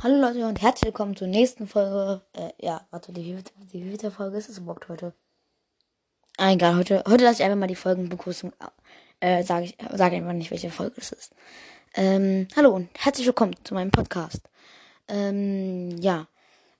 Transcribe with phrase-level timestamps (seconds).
[0.00, 2.22] Hallo Leute und herzlich willkommen zur nächsten Folge.
[2.32, 5.12] Äh, ja, warte, die wievielte, die wievielte Folge ist es überhaupt heute?
[6.36, 8.52] Ah, egal, heute, heute lasse ich einfach mal die Folgenbegrüßung,
[9.18, 11.34] äh, sage ich, sage einfach nicht, welche Folge es ist.
[11.96, 14.42] Ähm, hallo und herzlich willkommen zu meinem Podcast.
[15.08, 16.28] Ähm, ja,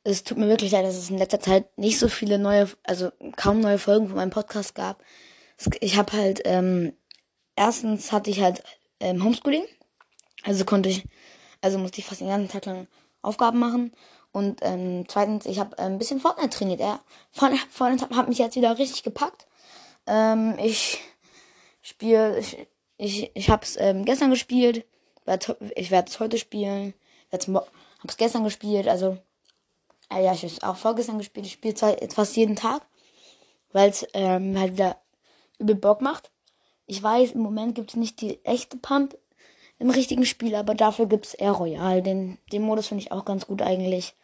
[0.04, 3.10] es tut mir wirklich leid, dass es in letzter Zeit nicht so viele neue, also
[3.34, 5.02] kaum neue Folgen von meinem Podcast gab.
[5.80, 6.92] Ich habe halt, ähm,
[7.56, 8.62] erstens hatte ich halt
[9.00, 9.64] ähm, Homeschooling,
[10.44, 11.04] also konnte ich,
[11.60, 12.86] also musste ich fast den ganzen Tag lang
[13.22, 13.92] Aufgaben machen.
[14.32, 16.80] Und ähm, zweitens, ich habe ein bisschen Fortnite trainiert.
[16.80, 17.00] Ja.
[17.32, 19.46] Fortnite hat, hat mich jetzt wieder richtig gepackt.
[20.06, 21.00] Ähm, ich
[21.82, 24.84] spiele, ich, ich, ich habe es ähm, gestern gespielt.
[25.76, 26.94] Ich werde es heute spielen.
[27.30, 27.66] Jetzt habe
[28.06, 28.88] es gestern gespielt.
[28.88, 29.18] Also,
[30.10, 31.46] äh, ja, ich habe es auch vorgestern gespielt.
[31.46, 32.86] Ich spiele es fast jeden Tag,
[33.72, 34.96] weil es ähm, halt wieder
[35.58, 36.30] übel Bock macht.
[36.86, 39.18] Ich weiß, im Moment gibt es nicht die echte Pump
[39.78, 42.02] im richtigen Spiel, aber dafür gibt's eher Royal.
[42.02, 44.14] Den, den Modus finde ich auch ganz gut eigentlich.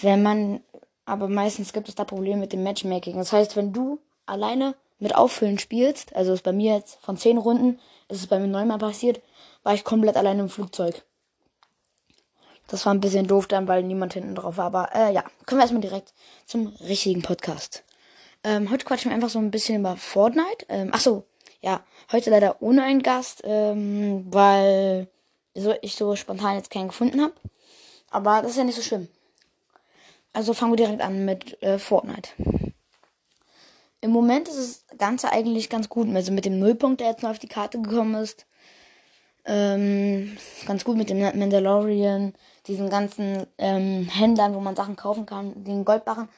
[0.00, 0.60] Wenn man,
[1.04, 3.16] aber meistens gibt es da Probleme mit dem Matchmaking.
[3.16, 7.36] Das heißt, wenn du alleine mit Auffüllen spielst, also ist bei mir jetzt von zehn
[7.36, 9.20] Runden, ist es bei mir neunmal passiert,
[9.62, 11.02] war ich komplett alleine im Flugzeug.
[12.68, 14.66] Das war ein bisschen doof dann, weil niemand hinten drauf war.
[14.66, 16.14] Aber äh, ja, kommen wir erstmal direkt
[16.46, 17.84] zum richtigen Podcast.
[18.44, 20.66] Ähm, heute quatschen wir einfach so ein bisschen über Fortnite.
[20.68, 21.24] Ähm, ach so,
[21.62, 25.08] ja, heute leider ohne einen Gast, ähm, weil
[25.80, 27.34] ich so spontan jetzt keinen gefunden habe.
[28.10, 29.08] Aber das ist ja nicht so schlimm.
[30.32, 32.30] Also fangen wir direkt an mit äh, Fortnite.
[34.00, 36.08] Im Moment ist das Ganze eigentlich ganz gut.
[36.14, 38.46] Also mit dem Nullpunkt, der jetzt neu auf die Karte gekommen ist.
[39.44, 42.34] Ähm, ganz gut mit dem Mandalorian,
[42.66, 46.28] diesen ganzen ähm, Händlern, wo man Sachen kaufen kann, den Goldbarren.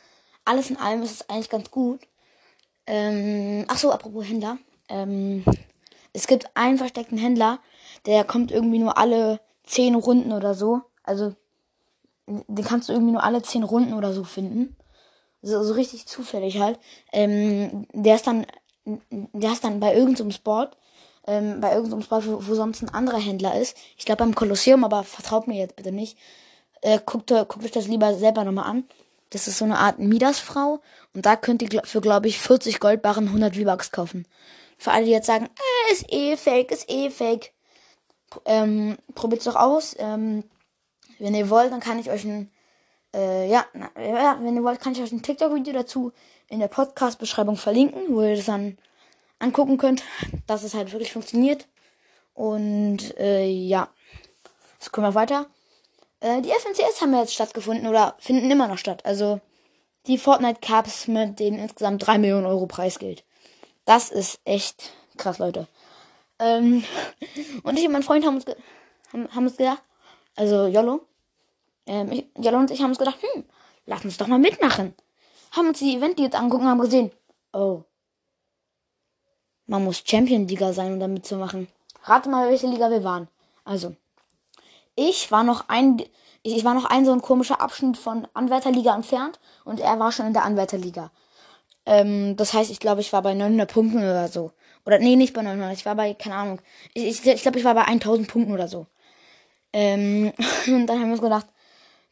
[0.44, 2.00] Alles in allem ist es eigentlich ganz gut.
[2.86, 4.58] Ähm, ach so, apropos Händler.
[4.88, 5.44] Ähm,
[6.12, 7.58] es gibt einen versteckten Händler,
[8.06, 10.82] der kommt irgendwie nur alle zehn Runden oder so.
[11.02, 11.34] Also,
[12.26, 14.76] den kannst du irgendwie nur alle zehn Runden oder so finden.
[15.42, 16.78] So, so richtig zufällig halt.
[17.12, 18.46] Ähm, der ist dann,
[18.84, 20.76] der ist dann bei irgendeinem Sport,
[21.26, 23.76] ähm, bei irgendeinem Sport, wo, wo, sonst ein anderer Händler ist.
[23.98, 26.16] Ich glaube beim Kolosseum, aber vertraut mir jetzt bitte nicht.
[26.80, 28.84] Äh, guckt, guckt euch das lieber selber nochmal an.
[29.30, 30.80] Das ist so eine Art Midas-Frau.
[31.14, 34.26] Und da könnt ihr für, glaube ich, 40 Goldbarren 100 V-Bucks kaufen.
[34.78, 37.52] Für alle, die jetzt sagen, äh, ist eh fake, ist eh fake.
[38.44, 39.96] Ähm, probiert's doch aus.
[39.98, 40.44] Ähm,
[41.18, 42.50] wenn ihr wollt, dann kann ich euch ein,
[43.14, 46.12] äh, ja, na, ja, wenn ihr wollt, kann ich euch ein TikTok-Video dazu
[46.48, 48.78] in der Podcast-Beschreibung verlinken, wo ihr das dann
[49.38, 50.02] angucken könnt,
[50.46, 51.68] dass es halt wirklich funktioniert.
[52.34, 53.88] Und, äh, ja.
[54.74, 55.46] Jetzt kommen wir weiter.
[56.20, 59.04] Äh, die FNCS haben jetzt stattgefunden oder finden immer noch statt.
[59.06, 59.40] Also,
[60.06, 63.24] die Fortnite Cups mit den insgesamt 3 Millionen Euro Preisgeld.
[63.84, 65.68] Das ist echt krass, Leute.
[66.38, 66.84] Ähm,
[67.62, 68.46] und ich und mein Freund haben uns,
[69.12, 69.82] haben, haben uns gedacht,
[70.36, 71.02] also Jollo,
[71.86, 73.44] ähm, ich, Jollo und ich haben uns gedacht, hm,
[73.86, 74.94] lass uns doch mal mitmachen.
[75.52, 77.12] Haben uns die Event jetzt angucken haben gesehen,
[77.52, 77.82] oh,
[79.66, 81.68] man muss Champion-Liga sein, um da mitzumachen.
[82.02, 83.28] Rate mal, welche Liga wir waren.
[83.64, 83.94] Also,
[84.94, 86.02] ich war noch ein,
[86.42, 90.26] ich war noch ein so ein komischer Abschnitt von Anwärterliga entfernt und er war schon
[90.26, 91.10] in der Anwärterliga.
[91.86, 94.52] Ähm, das heißt, ich glaube, ich war bei 900 Punkten oder so.
[94.86, 95.72] Oder nee, nicht bei 900.
[95.76, 96.60] Ich war bei, keine Ahnung.
[96.92, 98.86] Ich, ich, ich glaube, ich war bei 1000 Punkten oder so.
[99.72, 100.32] Ähm,
[100.66, 101.46] und dann haben wir uns gedacht,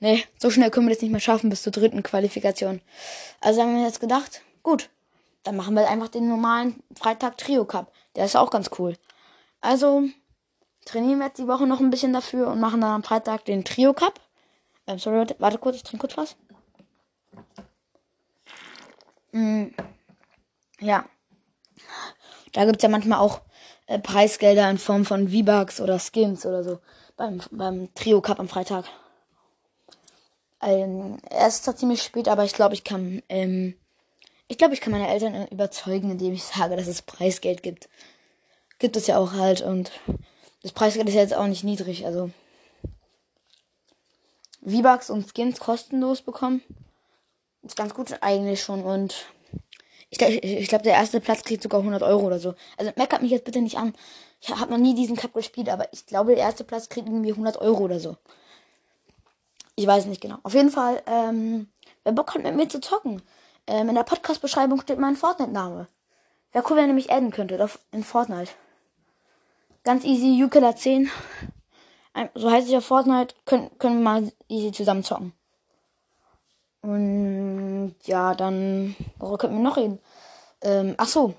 [0.00, 2.80] nee, so schnell können wir das nicht mehr schaffen bis zur dritten Qualifikation.
[3.40, 4.90] Also haben wir jetzt gedacht, gut,
[5.44, 7.92] dann machen wir einfach den normalen Freitag Trio Cup.
[8.16, 8.96] Der ist auch ganz cool.
[9.60, 10.04] Also
[10.84, 13.64] trainieren wir jetzt die Woche noch ein bisschen dafür und machen dann am Freitag den
[13.64, 14.20] Trio Cup.
[14.86, 16.36] Ähm, sorry, warte kurz, ich trinke kurz was.
[19.32, 19.69] Mm,
[20.81, 21.04] ja.
[22.53, 23.41] Da gibt es ja manchmal auch
[23.87, 26.78] äh, Preisgelder in Form von V-Bucks oder Skins oder so.
[27.16, 28.84] Beim, beim Trio Cup am Freitag.
[30.60, 33.75] Ähm, er ist zwar ziemlich spät, aber ich glaube, ich kann, ähm,
[34.48, 37.88] ich glaube, ich kann meine Eltern überzeugen, indem ich sage, dass es Preisgeld gibt.
[38.78, 39.91] Gibt es ja auch halt und
[40.62, 42.31] das Preisgeld ist ja jetzt auch nicht niedrig, also
[44.64, 46.62] V-Bucks und Skins kostenlos bekommen.
[47.62, 49.26] Ist ganz gut eigentlich schon und
[50.11, 52.55] ich, ich, ich glaube, der erste Platz kriegt sogar 100 Euro oder so.
[52.76, 53.94] Also meckert mich jetzt bitte nicht an.
[54.41, 57.31] Ich habe noch nie diesen Cup gespielt, aber ich glaube, der erste Platz kriegt irgendwie
[57.31, 58.17] 100 Euro oder so.
[59.75, 60.37] Ich weiß nicht genau.
[60.43, 61.69] Auf jeden Fall, ähm,
[62.05, 63.23] wer Bock hat mit mir zu zocken,
[63.67, 65.87] ähm, in der Podcast-Beschreibung steht mein Fortnite-Name.
[66.53, 68.50] Wäre cool, wenn ihr mich adden könntet auf, in Fortnite.
[69.85, 71.11] Ganz easy, Ukela 10.
[72.35, 73.35] So heißt ich auf Fortnite.
[73.47, 75.32] Können, können wir mal easy zusammen zocken.
[76.82, 79.99] Und ja, dann, worüber könnten wir noch reden?
[80.62, 81.34] Ähm, ach so.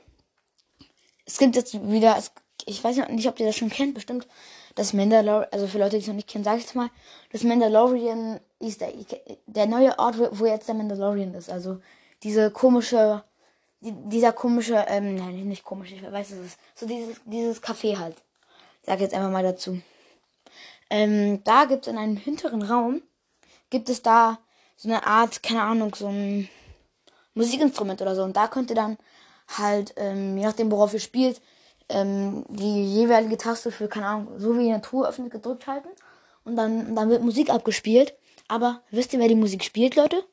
[1.25, 2.31] Es gibt jetzt wieder, es,
[2.65, 4.27] ich weiß nicht, ob ihr das schon kennt, bestimmt.
[4.75, 6.89] das Mandalorian, also für Leute, die es noch nicht kennen, sage ich es mal,
[7.31, 8.91] das Mandalorian ist der,
[9.45, 11.49] der neue Ort, wo jetzt der Mandalorian ist.
[11.49, 11.79] Also
[12.23, 13.23] diese komische,
[13.81, 16.59] die, dieser komische, ähm, nein, nicht komisch, ich weiß es ist.
[16.75, 18.15] So dieses, dieses Café halt.
[18.81, 19.79] Ich sag jetzt einfach mal dazu.
[20.89, 23.01] Ähm, da gibt es in einem hinteren Raum,
[23.69, 24.39] gibt es da
[24.75, 26.49] so eine Art, keine Ahnung, so ein
[27.33, 28.23] Musikinstrument oder so.
[28.23, 28.97] Und da könnt ihr dann
[29.57, 31.41] halt, ähm, je nachdem, worauf ihr spielt,
[31.89, 35.89] ähm, die jeweilige Taste für, keine Ahnung, so wie in der Truhe öffnet, gedrückt halten.
[36.43, 38.13] Und dann, dann wird Musik abgespielt.
[38.47, 40.23] Aber wisst ihr, wer die Musik spielt, Leute?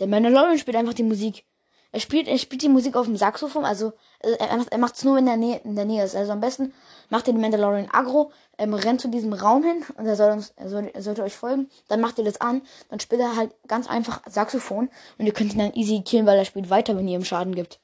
[0.00, 1.44] Der Mandalorian spielt einfach die Musik.
[1.92, 5.04] Er spielt, er spielt die Musik auf dem Saxophon, also äh, er, er macht es
[5.04, 6.14] nur, wenn er Nähe, in der Nähe ist.
[6.14, 6.74] Also am besten
[7.08, 10.52] macht ihr den Mandalorian aggro, ähm, rennt zu diesem Raum hin und er soll uns,
[10.56, 11.70] er, soll, er sollte euch folgen.
[11.88, 15.52] Dann macht ihr das an, dann spielt er halt ganz einfach Saxophon und ihr könnt
[15.52, 17.80] ihn dann easy killen, weil er spielt weiter, wenn ihr ihm Schaden gibt.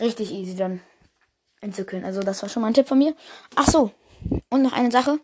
[0.00, 0.80] Richtig easy dann
[1.60, 2.04] entzücken.
[2.04, 3.14] Also das war schon mal ein Tipp von mir.
[3.54, 3.90] Ach so,
[4.50, 5.18] und noch eine Sache.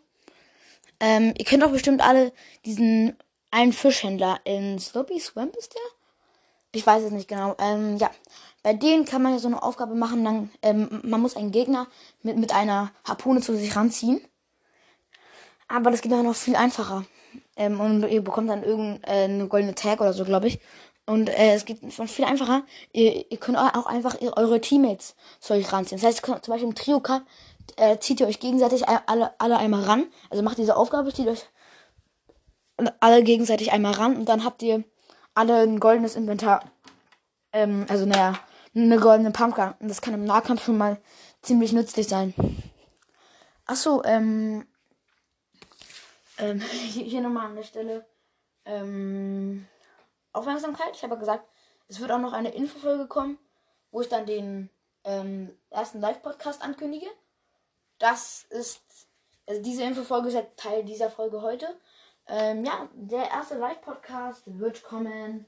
[0.99, 2.31] Ähm, ihr kennt doch bestimmt alle
[2.65, 3.17] diesen
[3.51, 6.02] einen Fischhändler in Sloppy Swamp ist der?
[6.75, 7.55] Ich weiß es nicht genau.
[7.59, 8.09] Ähm, ja,
[8.63, 10.25] bei denen kann man ja so eine Aufgabe machen.
[10.25, 11.87] Dann, ähm, man muss einen Gegner
[12.23, 14.21] mit, mit einer Harpune zu sich ranziehen.
[15.67, 17.05] Aber das geht dann noch viel einfacher.
[17.55, 20.59] Ähm, und ihr bekommt dann irgendeine äh, goldene Tag oder so, glaube ich.
[21.05, 22.63] Und äh, es geht schon viel einfacher.
[22.91, 26.01] Ihr, ihr könnt auch einfach eure Teammates zu euch ranziehen.
[26.01, 27.23] Das heißt, zum Beispiel im Trio Cup
[27.75, 30.05] äh, zieht ihr euch gegenseitig alle, alle einmal ran.
[30.31, 31.45] Also macht diese Aufgabe, zieht euch
[32.99, 34.83] alle gegenseitig einmal ran und dann habt ihr
[35.33, 36.63] alle ein goldenes Inventar.
[37.51, 38.39] Ähm, also naja,
[38.75, 39.73] eine goldene Pumpkin.
[39.79, 41.01] Und das kann im Nahkampf schon mal
[41.41, 42.33] ziemlich nützlich sein.
[43.65, 44.67] Achso, ähm,
[46.37, 48.05] ähm, hier, hier nochmal an der Stelle.
[48.65, 49.67] Ähm,
[50.31, 50.95] Aufmerksamkeit.
[50.95, 51.47] Ich habe ja gesagt,
[51.87, 53.37] es wird auch noch eine Infofolge kommen,
[53.91, 54.69] wo ich dann den
[55.03, 57.07] ähm, ersten Live-Podcast ankündige.
[57.99, 58.81] Das ist,
[59.47, 61.67] also diese Infofolge ist ja Teil dieser Folge heute.
[62.27, 65.45] Ähm, ja, der erste Live-Podcast wird kommen.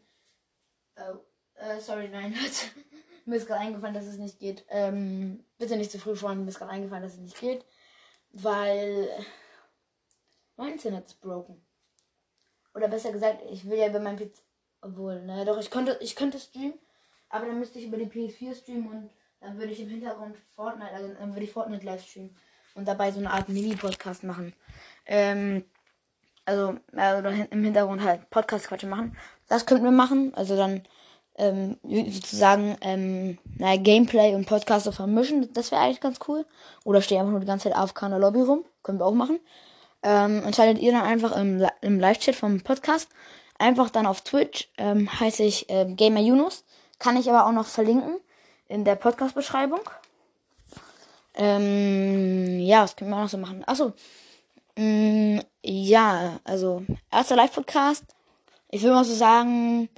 [0.98, 1.18] Oh,
[1.56, 2.36] äh, sorry, nein,
[3.26, 4.66] mir ist gerade eingefallen, dass es nicht geht.
[4.70, 7.66] Ähm, bitte nicht zu früh freuen, mir ist gerade eingefallen, dass es nicht geht.
[8.32, 9.10] Weil
[10.58, 11.66] mein Internet ist broken.
[12.74, 14.46] Oder besser gesagt, ich will ja über mein PC
[14.86, 16.76] obwohl, naja, doch, ich könnte, ich könnte streamen,
[17.30, 20.92] aber dann müsste ich über die PS4 streamen und dann würde ich im Hintergrund Fortnite,
[20.92, 22.36] also dann würde ich Fortnite live streamen
[22.76, 24.54] und dabei so eine Art Mini-Podcast machen.
[25.06, 25.66] Ähm,
[26.46, 29.18] also, also im Hintergrund halt Podcast-Quatsch machen.
[29.48, 30.34] Das könnten wir machen.
[30.36, 30.84] Also dann
[31.38, 35.52] ähm, sozusagen ähm, naja, Gameplay und Podcast so vermischen.
[35.54, 36.46] Das wäre eigentlich ganz cool.
[36.84, 38.64] Oder stehe einfach nur die ganze Zeit AFK in der Lobby rum.
[38.84, 39.40] Können wir auch machen.
[40.04, 43.10] Ähm, entscheidet ihr dann einfach im, im Live-Chat vom Podcast.
[43.58, 46.64] Einfach dann auf Twitch ähm, heiße ich äh, Gamer Yunus.
[47.00, 48.18] Kann ich aber auch noch verlinken
[48.68, 49.82] in der Podcast-Beschreibung.
[51.34, 53.64] Ähm, ja, was können wir noch so machen?
[53.66, 53.94] Achso.
[54.78, 58.04] Mm, ja, also erster Live-Podcast.
[58.70, 59.90] Ich will mal so sagen,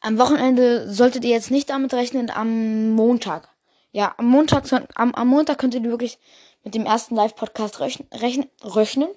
[0.00, 3.48] am Wochenende solltet ihr jetzt nicht damit rechnen, am Montag.
[3.92, 4.64] Ja, am Montag,
[4.94, 6.18] am, am Montag könnt ihr wirklich
[6.64, 8.50] mit dem ersten Live-Podcast rechnen.
[8.62, 9.08] rechnen.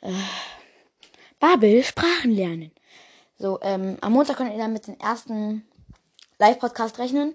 [0.00, 0.12] Äh,
[1.40, 2.70] Babel, Sprachen lernen.
[3.38, 5.66] So, ähm, am Montag könnt ihr dann mit dem ersten
[6.38, 7.34] Live-Podcast rechnen,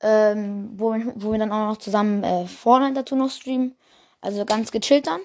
[0.00, 3.76] ähm, wo, wo wir dann auch noch zusammen äh, Fortnite dazu noch streamen.
[4.22, 5.20] Also ganz gechillt dann.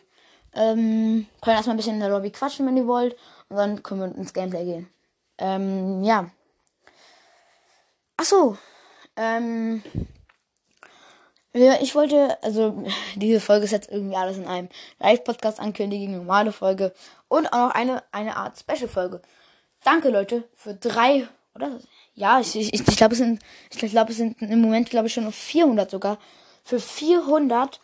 [0.53, 3.15] Ähm, können erstmal ein bisschen in der Lobby quatschen, wenn ihr wollt.
[3.49, 4.89] Und dann können wir ins Gameplay gehen.
[5.37, 6.29] Ähm, ja.
[8.17, 8.57] Achso.
[9.15, 9.83] Ähm,
[11.53, 12.83] ja, ich wollte, also
[13.15, 16.93] diese Folge ist jetzt irgendwie alles in einem Live-Podcast ankündigen, normale Folge
[17.27, 19.21] und auch noch eine, eine Art Special-Folge.
[19.83, 21.79] Danke, Leute, für drei, oder?
[22.13, 23.41] Ja, ich, ich, ich glaube, es sind,
[23.71, 26.19] ich glaube, es sind im Moment, glaube ich, schon auf 400 sogar.
[26.63, 27.79] Für 400,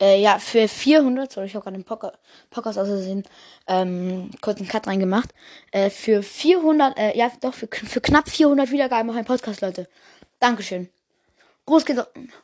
[0.00, 3.24] äh, ja, für 400, sorry, ich habe gerade den Podcast aus Versehen,
[3.66, 5.30] ähm, kurz einen Cut reingemacht.
[5.70, 9.88] Äh, für 400, äh, ja, doch, für, für knapp 400 Wiedergaben auf meinem Podcast, Leute.
[10.38, 10.90] Dankeschön.
[11.64, 11.98] Groß geht,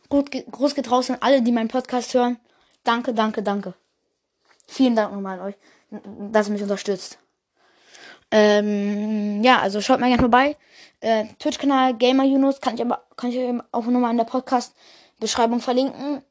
[0.08, 2.38] groß, groß geht raus an alle, die meinen Podcast hören.
[2.84, 3.74] Danke, danke, danke.
[4.66, 5.54] Vielen Dank nochmal an euch,
[6.30, 7.18] dass ihr mich unterstützt.
[8.30, 10.56] Ähm, ja, also schaut mal gerne vorbei.
[11.00, 16.22] Äh, Twitch-Kanal Gamer Yunus kann ich aber kann ich auch nochmal in der Podcast-Beschreibung verlinken.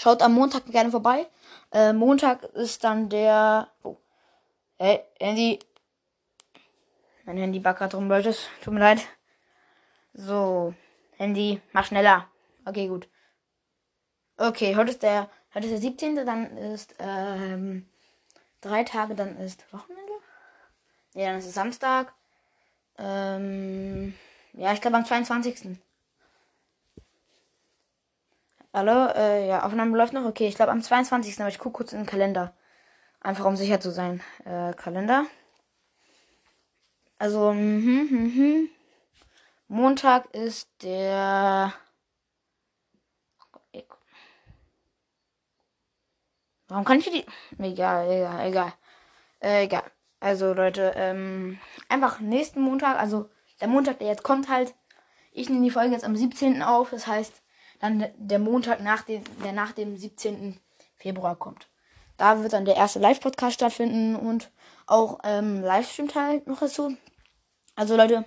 [0.00, 1.26] Schaut am Montag gerne vorbei.
[1.72, 3.68] Äh, Montag ist dann der.
[3.82, 3.96] Oh.
[4.78, 5.58] Hey, Handy.
[7.24, 8.32] Mein Handy backt gerade rum, Leute.
[8.62, 9.00] Tut mir leid.
[10.14, 10.72] So.
[11.16, 12.28] Handy, mach schneller.
[12.64, 13.08] Okay, gut.
[14.36, 15.28] Okay, heute ist der.
[15.52, 16.14] Heute ist der 17.
[16.24, 17.88] Dann ist ähm,
[18.60, 20.12] drei Tage, dann ist Wochenende.
[21.14, 22.14] Ja, dann ist es Samstag.
[22.98, 24.14] Ähm,
[24.52, 25.76] ja, ich glaube am 22.
[28.74, 30.26] Hallo, äh, ja, Aufnahme läuft noch.
[30.26, 31.40] Okay, ich glaube am 22.
[31.40, 32.54] Aber ich gucke kurz in den Kalender.
[33.20, 34.22] Einfach um sicher zu sein.
[34.44, 35.26] Äh, Kalender.
[37.18, 38.70] Also, mhm, mhm.
[39.68, 41.72] Montag ist der.
[46.68, 47.24] Warum kann ich die.
[47.58, 48.72] Egal, egal, egal.
[49.40, 49.84] Äh, egal.
[50.20, 51.58] Also, Leute, ähm,
[51.88, 54.74] einfach nächsten Montag, also der Montag, der jetzt kommt halt.
[55.32, 56.62] Ich nehme die Folge jetzt am 17.
[56.62, 56.90] auf.
[56.90, 57.42] Das heißt,
[57.80, 60.58] dann der Montag nach dem, der nach dem 17.
[60.96, 61.68] Februar kommt.
[62.16, 64.50] Da wird dann der erste Live-Podcast stattfinden und
[64.86, 66.96] auch ähm, Livestream-Teil noch dazu.
[67.76, 68.24] Also Leute,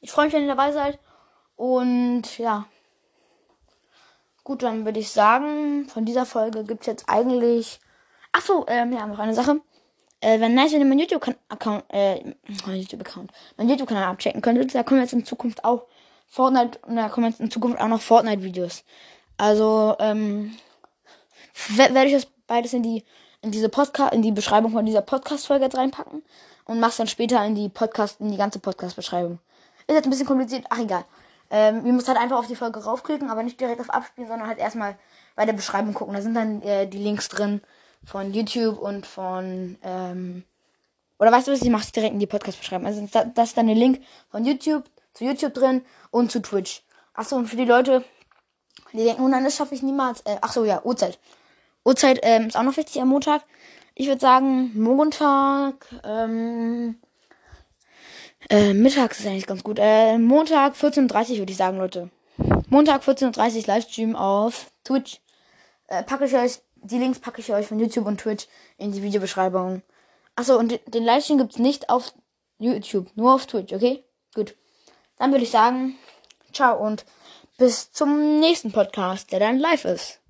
[0.00, 0.98] ich freue mich, wenn ihr dabei seid.
[1.56, 2.66] Und ja.
[4.42, 7.80] Gut, dann würde ich sagen, von dieser Folge gibt es jetzt eigentlich.
[8.32, 9.60] Ach so, ähm, ja, noch eine Sache.
[10.20, 15.00] Äh, wenn nice, wenn ihr meinen YouTube-Account, äh, YouTube-Account, mein YouTube-Kanal abchecken könntet, da kommen
[15.00, 15.86] jetzt in Zukunft auch
[16.26, 18.84] Fortnite, und da kommen jetzt in Zukunft auch noch Fortnite-Videos.
[19.36, 20.56] Also, ähm,
[21.68, 23.04] werde ich das beides in die,
[23.42, 26.22] in diese Podcast, in die Beschreibung von dieser Podcast-Folge jetzt reinpacken
[26.64, 29.38] und mach's dann später in die Podcast, in die ganze Podcast-Beschreibung.
[29.86, 31.04] Ist jetzt ein bisschen kompliziert, ach egal.
[31.50, 34.48] Ähm, ihr müsst halt einfach auf die Folge raufklicken, aber nicht direkt auf Abspielen, sondern
[34.48, 34.96] halt erstmal
[35.36, 36.14] bei der Beschreibung gucken.
[36.14, 37.60] Da sind dann äh, die Links drin
[38.04, 40.44] von YouTube und von, ähm,
[41.18, 42.86] oder weißt du was, ich mach's direkt in die Podcast-Beschreibung.
[42.86, 46.82] Also da, das ist dann der Link von YouTube zu YouTube drin und zu Twitch.
[47.14, 48.04] Achso, und für die Leute,
[48.92, 50.20] die denken, oh nein, das schaffe ich niemals.
[50.22, 51.18] Äh, achso, ja, Uhrzeit.
[51.84, 53.42] Uhrzeit ähm, ist auch noch wichtig am Montag.
[53.94, 56.96] Ich würde sagen, Montag, ähm,
[58.50, 59.78] äh, mittags ist eigentlich ganz gut.
[59.80, 62.10] Äh, Montag 14.30 würde ich sagen, Leute.
[62.68, 65.20] Montag 14.30 Livestream auf Twitch.
[65.86, 69.02] Äh, packe ich euch, die Links packe ich euch von YouTube und Twitch in die
[69.02, 69.82] Videobeschreibung.
[70.34, 72.12] Achso, und den Livestream gibt's nicht auf
[72.58, 74.04] YouTube, nur auf Twitch, okay?
[74.34, 74.56] Gut.
[75.18, 75.96] Dann würde ich sagen,
[76.52, 77.04] ciao und
[77.56, 80.20] bis zum nächsten Podcast, der dann live ist.